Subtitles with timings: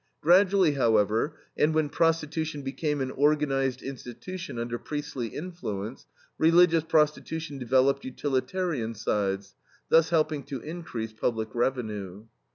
[0.21, 6.07] Gradually, however, and when prostitution became an organized institution under priestly influence,
[6.39, 9.53] religious prostitution developed utilitarian sides,
[9.89, 12.25] thus helping to increase public revenue.